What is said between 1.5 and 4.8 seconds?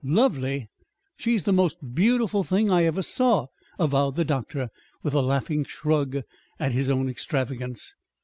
most beautiful thing I ever saw!" avowed the doctor,